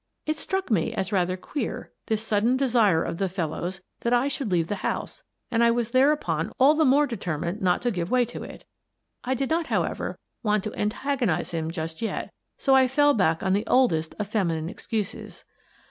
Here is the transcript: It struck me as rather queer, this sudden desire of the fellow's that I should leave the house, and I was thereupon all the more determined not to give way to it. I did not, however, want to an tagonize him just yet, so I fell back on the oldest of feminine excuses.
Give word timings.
It 0.25 0.39
struck 0.39 0.71
me 0.71 0.95
as 0.95 1.11
rather 1.13 1.37
queer, 1.37 1.91
this 2.07 2.25
sudden 2.25 2.57
desire 2.57 3.03
of 3.03 3.19
the 3.19 3.29
fellow's 3.29 3.81
that 3.99 4.11
I 4.13 4.29
should 4.29 4.51
leave 4.51 4.65
the 4.65 4.77
house, 4.81 5.21
and 5.51 5.63
I 5.63 5.69
was 5.69 5.91
thereupon 5.91 6.51
all 6.59 6.73
the 6.73 6.85
more 6.85 7.05
determined 7.05 7.61
not 7.61 7.83
to 7.83 7.91
give 7.91 8.09
way 8.09 8.25
to 8.25 8.41
it. 8.41 8.65
I 9.23 9.35
did 9.35 9.51
not, 9.51 9.67
however, 9.67 10.17
want 10.41 10.63
to 10.63 10.73
an 10.73 10.89
tagonize 10.89 11.51
him 11.51 11.69
just 11.69 12.01
yet, 12.01 12.33
so 12.57 12.73
I 12.75 12.87
fell 12.87 13.13
back 13.13 13.43
on 13.43 13.53
the 13.53 13.67
oldest 13.67 14.15
of 14.17 14.25
feminine 14.25 14.69
excuses. 14.69 15.45